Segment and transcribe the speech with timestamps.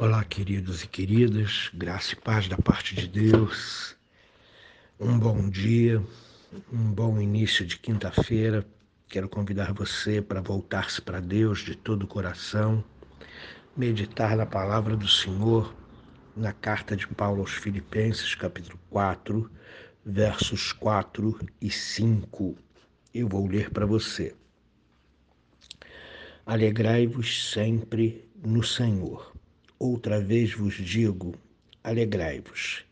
[0.00, 3.96] Olá, queridos e queridas, graça e paz da parte de Deus.
[5.00, 6.00] Um bom dia,
[6.72, 8.64] um bom início de quinta-feira.
[9.08, 12.84] Quero convidar você para voltar-se para Deus de todo o coração,
[13.76, 15.74] meditar na palavra do Senhor,
[16.36, 19.50] na carta de Paulo aos Filipenses, capítulo 4,
[20.06, 22.56] versos 4 e 5.
[23.12, 24.32] Eu vou ler para você.
[26.46, 29.36] Alegrai-vos sempre no Senhor.
[29.78, 31.36] Outra vez vos digo:
[31.84, 32.84] alegrai-vos.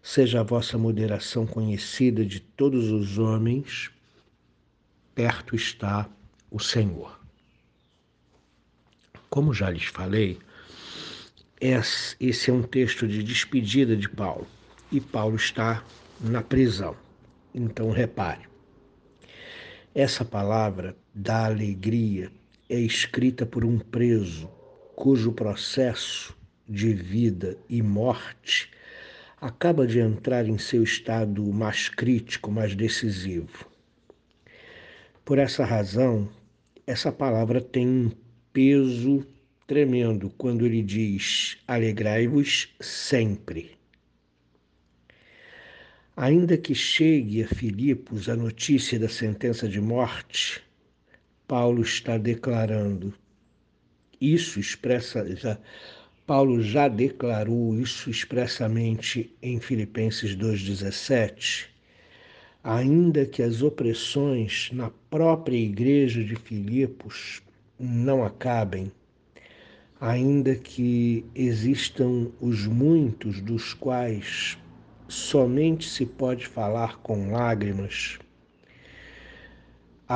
[0.00, 3.90] Seja a vossa moderação conhecida de todos os homens,
[5.14, 6.08] perto está
[6.50, 7.18] o Senhor.
[9.28, 10.38] Como já lhes falei,
[11.60, 14.46] esse é um texto de despedida de Paulo
[14.92, 15.82] e Paulo está
[16.20, 16.96] na prisão.
[17.52, 18.42] Então, repare,
[19.92, 22.30] essa palavra da alegria
[22.68, 24.48] é escrita por um preso
[24.94, 26.36] cujo processo
[26.68, 28.70] de vida e morte
[29.40, 33.68] acaba de entrar em seu estado mais crítico, mais decisivo.
[35.24, 36.28] Por essa razão,
[36.86, 38.10] essa palavra tem um
[38.52, 39.26] peso
[39.66, 43.72] tremendo quando ele diz: alegrai-vos sempre.
[46.16, 50.62] Ainda que chegue a Filipos a notícia da sentença de morte,
[51.48, 53.12] Paulo está declarando.
[54.32, 55.58] Isso expressa já
[56.26, 61.68] Paulo já declarou isso expressamente em Filipenses 2:17.
[62.62, 67.42] Ainda que as opressões na própria igreja de Filipos
[67.78, 68.90] não acabem,
[70.00, 74.56] ainda que existam os muitos dos quais
[75.06, 78.18] somente se pode falar com lágrimas,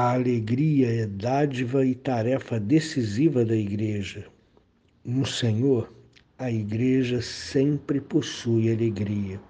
[0.00, 4.28] a alegria é dádiva e tarefa decisiva da igreja.
[5.04, 5.92] No Senhor,
[6.38, 9.40] a igreja sempre possui alegria.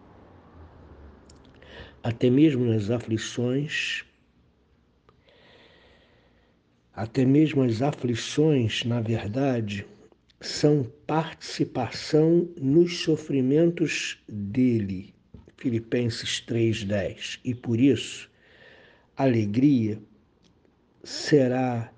[2.02, 4.06] Até mesmo nas aflições,
[6.94, 9.84] até mesmo as aflições, na verdade,
[10.40, 15.12] são participação nos sofrimentos dele.
[15.58, 17.38] Filipenses 3:10.
[17.44, 18.30] E por isso,
[19.14, 20.00] alegria
[21.04, 21.92] será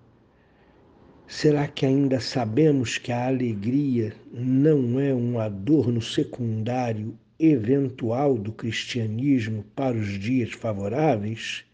[1.27, 9.65] será que ainda sabemos que a alegria não é um adorno secundário eventual do cristianismo
[9.75, 11.65] para os dias favoráveis,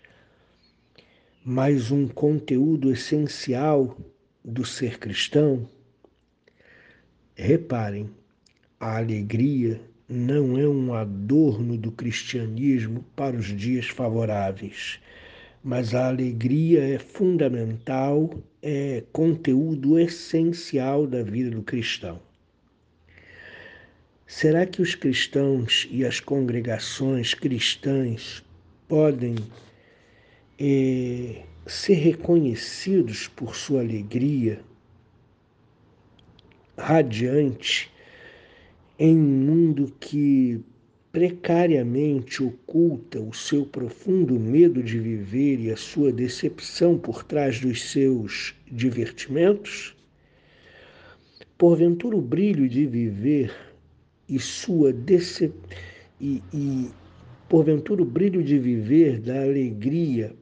[1.44, 3.96] mas um conteúdo essencial
[4.44, 5.68] do ser cristão?
[7.34, 8.10] Reparem,
[8.78, 15.00] a alegria não é um adorno do cristianismo para os dias favoráveis
[15.66, 18.30] mas a alegria é fundamental,
[18.62, 22.22] é conteúdo essencial da vida do cristão.
[24.28, 28.44] Será que os cristãos e as congregações cristãs
[28.86, 29.34] podem
[30.56, 34.60] é, ser reconhecidos por sua alegria
[36.78, 37.90] radiante
[39.00, 40.64] em um mundo que
[41.16, 47.90] precariamente oculta o seu profundo medo de viver e a sua decepção por trás dos
[47.90, 49.96] seus divertimentos?
[51.56, 53.50] Porventura o brilho de viver
[54.28, 55.54] e sua decep...
[56.20, 56.90] e, e
[57.48, 60.36] porventura o brilho de viver da alegria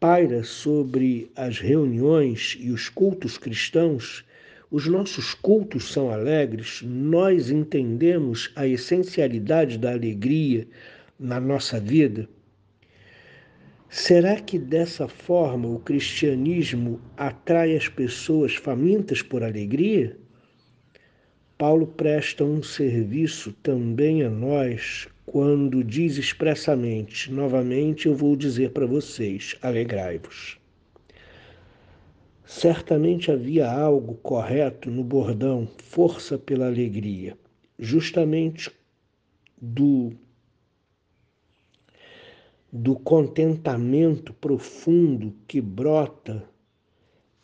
[0.00, 4.24] paira sobre as reuniões e os cultos cristãos
[4.72, 10.66] os nossos cultos são alegres, nós entendemos a essencialidade da alegria
[11.20, 12.26] na nossa vida?
[13.90, 20.16] Será que dessa forma o cristianismo atrai as pessoas famintas por alegria?
[21.58, 28.86] Paulo presta um serviço também a nós quando diz expressamente: novamente eu vou dizer para
[28.86, 30.61] vocês, alegrai-vos.
[32.44, 37.38] Certamente havia algo correto no bordão Força pela Alegria,
[37.78, 38.70] justamente
[39.60, 40.12] do
[42.72, 46.42] do contentamento profundo que brota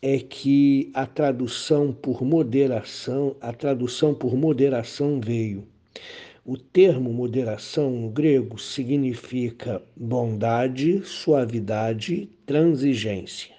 [0.01, 5.67] é que a tradução por moderação, a tradução por moderação veio.
[6.43, 13.58] O termo moderação no grego significa bondade, suavidade, transigência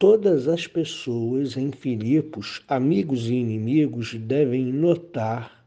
[0.00, 5.62] todas as pessoas em Filipos, amigos e inimigos, devem notar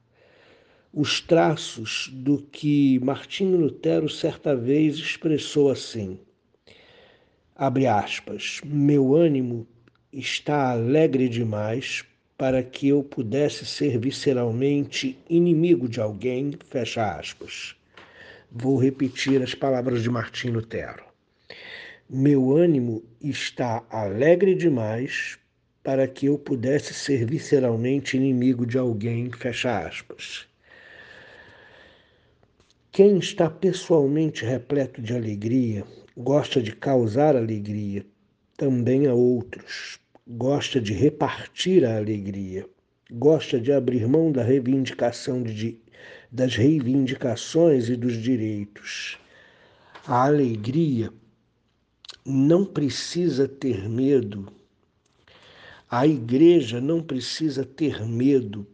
[0.92, 6.18] os traços do que Martinho Lutero certa vez expressou assim:
[7.56, 9.68] abre aspas, meu ânimo
[10.12, 12.04] está alegre demais
[12.36, 17.76] para que eu pudesse ser visceralmente inimigo de alguém, fecha aspas.
[18.52, 21.13] Vou repetir as palavras de Martim Lutero.
[22.16, 25.40] Meu ânimo está alegre demais
[25.84, 30.48] para que eu pudesse ser visceralmente inimigo de alguém, fecha aspas.
[32.92, 35.84] Quem está pessoalmente repleto de alegria
[36.16, 38.06] gosta de causar alegria
[38.56, 42.70] também a outros, gosta de repartir a alegria,
[43.12, 45.82] gosta de abrir mão da reivindicação de,
[46.32, 49.18] das reivindicações e dos direitos.
[50.06, 51.12] A alegria
[52.26, 54.48] não precisa ter medo,
[55.90, 58.66] a igreja não precisa ter medo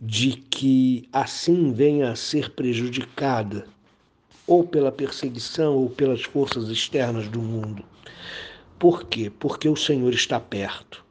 [0.00, 3.66] de que assim venha a ser prejudicada,
[4.46, 7.84] ou pela perseguição ou pelas forças externas do mundo.
[8.78, 9.30] Por quê?
[9.30, 11.04] Porque o Senhor está perto.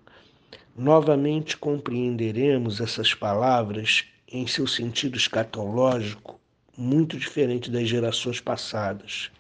[0.75, 6.39] Novamente compreenderemos essas palavras em seu sentido escatológico,
[6.75, 9.31] muito diferente das gerações passadas.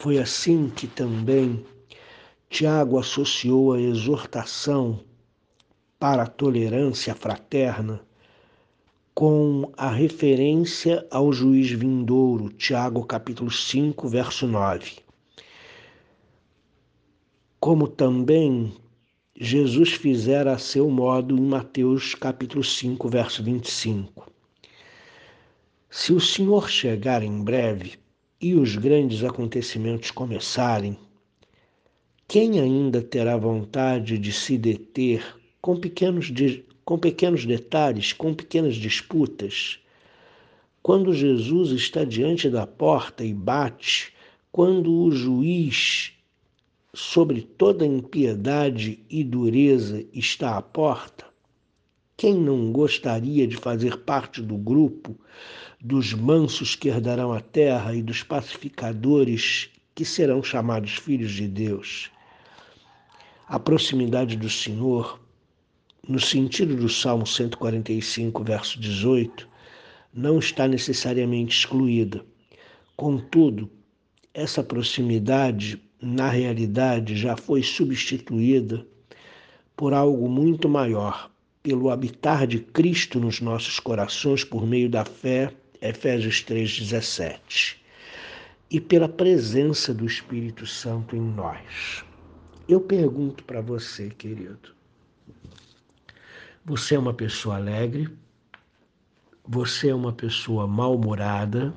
[0.00, 1.66] Foi assim que também
[2.48, 5.00] Tiago associou a exortação
[5.98, 8.00] para a tolerância fraterna
[9.12, 15.00] com a referência ao juiz vindouro, Tiago capítulo 5, verso 9.
[17.58, 18.72] Como também
[19.34, 24.30] Jesus fizera a seu modo em Mateus capítulo 5, verso 25.
[25.90, 27.98] Se o Senhor chegar em breve
[28.40, 30.96] e os grandes acontecimentos começarem,
[32.26, 38.74] quem ainda terá vontade de se deter com pequenos de com pequenos detalhes, com pequenas
[38.76, 39.78] disputas.
[40.82, 44.14] Quando Jesus está diante da porta e bate,
[44.50, 46.14] quando o juiz
[46.94, 51.27] sobre toda impiedade e dureza está à porta,
[52.18, 55.16] quem não gostaria de fazer parte do grupo
[55.80, 62.10] dos mansos que herdarão a terra e dos pacificadores que serão chamados filhos de Deus?
[63.46, 65.20] A proximidade do Senhor
[66.08, 69.48] no sentido do Salmo 145, verso 18,
[70.12, 72.24] não está necessariamente excluída.
[72.96, 73.70] Contudo,
[74.34, 78.84] essa proximidade, na realidade, já foi substituída
[79.76, 81.30] por algo muito maior,
[81.68, 87.76] pelo habitar de Cristo nos nossos corações por meio da fé, Efésios 3,17,
[88.70, 92.02] e pela presença do Espírito Santo em nós.
[92.66, 94.74] Eu pergunto para você, querido,
[96.64, 98.08] você é uma pessoa alegre,
[99.46, 101.74] você é uma pessoa mal-humorada,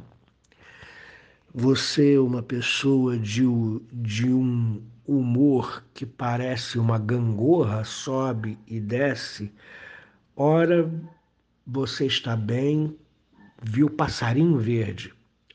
[1.54, 3.44] você é uma pessoa de,
[3.92, 9.52] de um humor que parece uma gangorra, sobe e desce.
[10.36, 10.90] Ora,
[11.68, 12.96] você está bem,
[13.62, 15.14] viu passarinho verde.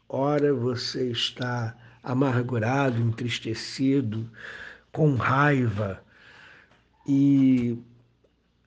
[0.08, 4.30] Ora, você está amargurado, entristecido,
[4.92, 6.02] com raiva
[7.06, 7.78] e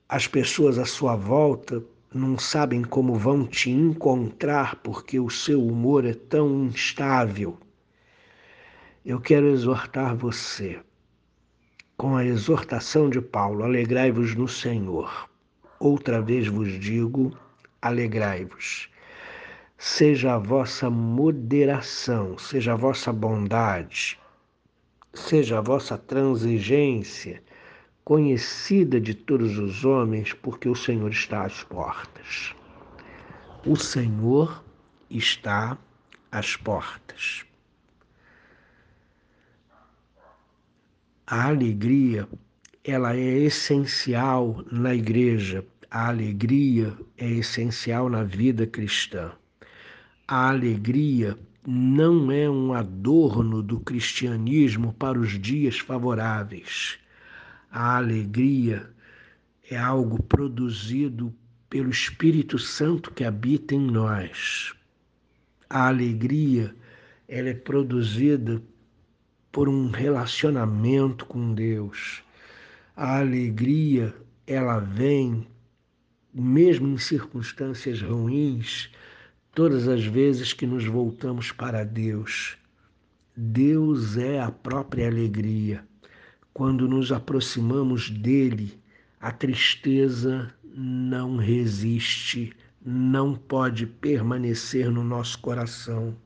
[0.08, 1.82] as pessoas à sua volta
[2.12, 7.56] não sabem como vão te encontrar porque o seu humor é tão instável.
[9.04, 10.80] Eu quero exortar você
[11.96, 15.30] com a exortação de Paulo: alegrai-vos no Senhor.
[15.78, 17.32] Outra vez vos digo:
[17.80, 18.90] alegrai-vos.
[19.78, 24.18] Seja a vossa moderação, seja a vossa bondade,
[25.14, 27.42] seja a vossa transigência
[28.04, 32.54] conhecida de todos os homens, porque o Senhor está às portas.
[33.66, 34.64] O Senhor
[35.08, 35.76] está
[36.32, 37.44] às portas.
[41.26, 42.28] A alegria,
[42.82, 45.64] ela é essencial na igreja.
[45.90, 49.32] A alegria é essencial na vida cristã.
[50.26, 56.98] A alegria não é um adorno do cristianismo para os dias favoráveis
[57.70, 58.90] a alegria
[59.70, 61.32] é algo produzido
[61.68, 64.74] pelo Espírito Santo que habita em nós.
[65.68, 66.74] A alegria
[67.28, 68.60] ela é produzida
[69.52, 72.22] por um relacionamento com Deus.
[72.96, 74.12] A alegria
[74.46, 75.46] ela vem
[76.34, 78.90] mesmo em circunstâncias ruins,
[79.54, 82.56] todas as vezes que nos voltamos para Deus.
[83.36, 85.88] Deus é a própria alegria.
[86.52, 88.78] Quando nos aproximamos dele,
[89.20, 92.52] a tristeza não resiste,
[92.84, 96.16] não pode permanecer no nosso coração.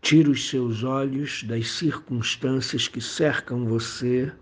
[0.00, 4.32] Tira os seus olhos das circunstâncias que cercam você,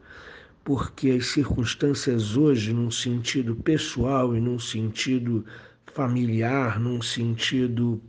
[0.64, 5.44] porque as circunstâncias hoje, num sentido pessoal e num sentido
[5.86, 8.02] familiar, num sentido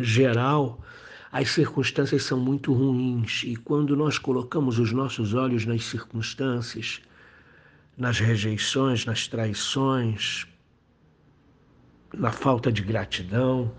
[0.00, 0.80] geral,
[1.32, 7.00] as circunstâncias são muito ruins e quando nós colocamos os nossos olhos nas circunstâncias,
[7.96, 10.46] nas rejeições, nas traições,
[12.12, 13.72] na falta de gratidão,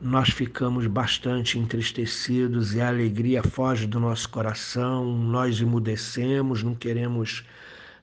[0.00, 7.44] nós ficamos bastante entristecidos e a alegria foge do nosso coração, nós emudecemos, não queremos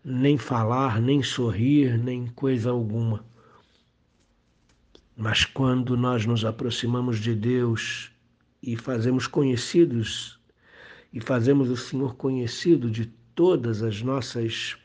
[0.03, 3.23] nem falar, nem sorrir, nem coisa alguma.
[5.15, 8.11] Mas quando nós nos aproximamos de Deus
[8.61, 10.39] e fazemos conhecidos
[11.13, 14.77] e fazemos o Senhor conhecido de todas as nossas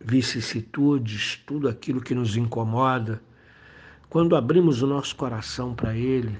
[0.00, 3.22] vicissitudes, tudo aquilo que nos incomoda,
[4.08, 6.36] quando abrimos o nosso coração para Ele,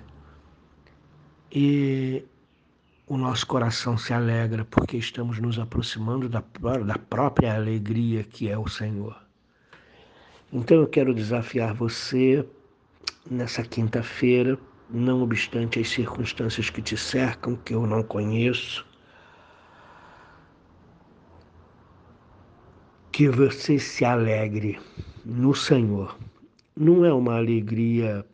[1.53, 2.25] e
[3.07, 6.43] o nosso coração se alegra porque estamos nos aproximando da,
[6.85, 9.30] da própria alegria que é o Senhor.
[10.53, 12.45] Então eu quero desafiar você
[13.31, 18.85] nessa quinta-feira, não obstante as circunstâncias que te cercam, que eu não conheço,
[23.13, 24.81] que você se alegre
[25.25, 26.19] no Senhor.
[26.77, 28.27] Não é uma alegria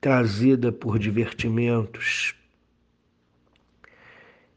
[0.00, 2.34] trazida por divertimentos,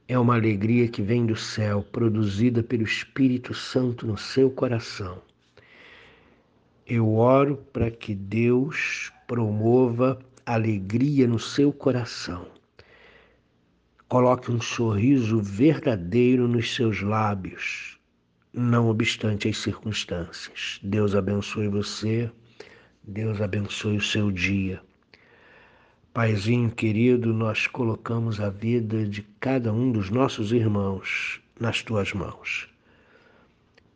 [0.07, 5.23] é uma alegria que vem do céu, produzida pelo Espírito Santo no seu coração.
[6.89, 12.47] Eu oro para que Deus promova alegria no seu coração.
[14.07, 17.99] Coloque um sorriso verdadeiro nos seus lábios,
[18.53, 20.79] não obstante as circunstâncias.
[20.81, 22.31] Deus abençoe você,
[23.03, 24.81] Deus abençoe o seu dia.
[26.13, 32.69] Paizinho querido, nós colocamos a vida de cada um dos nossos irmãos nas tuas mãos.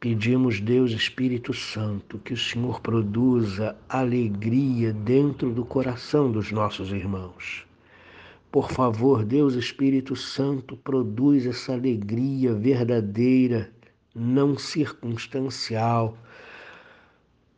[0.01, 7.67] Pedimos, Deus Espírito Santo, que o Senhor produza alegria dentro do coração dos nossos irmãos.
[8.51, 13.71] Por favor, Deus Espírito Santo, produz essa alegria verdadeira,
[14.15, 16.17] não circunstancial,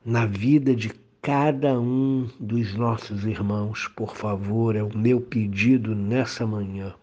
[0.06, 3.88] na vida de cada um dos nossos irmãos.
[3.88, 6.94] Por favor, é o meu pedido nessa manhã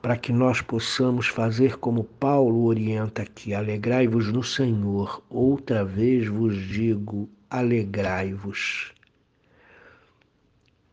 [0.00, 5.22] para que nós possamos fazer como Paulo orienta aqui: alegrai-vos no Senhor.
[5.28, 8.92] Outra vez vos digo: alegrai-vos.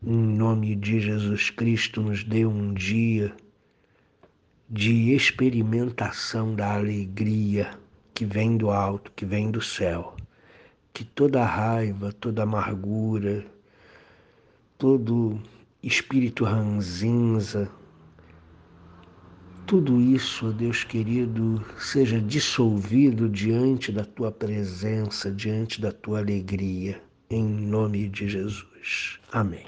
[0.02, 3.34] Em nome de Jesus Cristo, nos dê um dia
[4.68, 7.70] de experimentação da alegria
[8.12, 10.14] que vem do alto, que vem do céu.
[10.92, 13.44] Que toda raiva, toda amargura,
[14.78, 15.40] todo
[15.82, 17.70] espírito ranzinza,
[19.66, 27.44] tudo isso, Deus querido, seja dissolvido diante da tua presença, diante da tua alegria, em
[27.44, 29.18] nome de Jesus.
[29.32, 29.64] Amém.